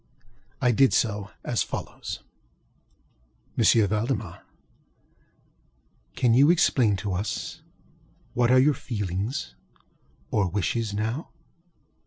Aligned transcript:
I 0.59 0.71
did 0.71 0.93
so, 0.93 1.29
as 1.45 1.61
follows: 1.61 2.23
ŌĆ£M. 3.55 3.87
Valdemar, 3.89 4.41
can 6.15 6.33
you 6.33 6.49
explain 6.49 6.95
to 6.95 7.13
us 7.13 7.61
what 8.33 8.49
are 8.49 8.57
your 8.57 8.73
feelings 8.73 9.53
or 10.31 10.49
wishes 10.49 10.91
now? 10.91 11.29